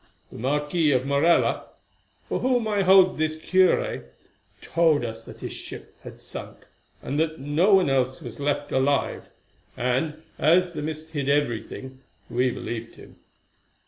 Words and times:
The 0.31 0.39
Marquis 0.39 0.91
of 0.93 1.05
Morella, 1.05 1.67
from 2.27 2.39
whom 2.39 2.67
I 2.67 2.81
hold 2.81 3.19
this 3.19 3.35
cure, 3.35 4.03
told 4.59 5.05
us 5.05 5.25
that 5.25 5.41
his 5.41 5.53
ship 5.53 5.95
had 6.01 6.19
sunk, 6.19 6.65
and 7.03 7.19
that 7.19 7.37
no 7.39 7.75
one 7.75 7.87
else 7.87 8.19
was 8.19 8.39
left 8.39 8.71
alive, 8.71 9.25
and, 9.77 10.19
as 10.39 10.71
the 10.73 10.81
mist 10.81 11.11
hid 11.11 11.29
everything, 11.29 11.99
we 12.31 12.49
believed 12.49 12.95
him. 12.95 13.17